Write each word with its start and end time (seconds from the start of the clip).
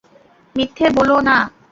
মিথ্যে 0.55 0.87
বলো 0.97 1.15
না! 1.27 1.37